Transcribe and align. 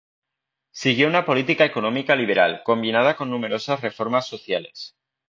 Siguió 0.71 1.05
una 1.07 1.25
política 1.27 1.63
económica 1.63 2.15
liberal, 2.15 2.63
combinada 2.63 3.15
con 3.15 3.29
numerosas 3.29 3.81
reformas 3.81 4.25
sociales. 4.25 4.95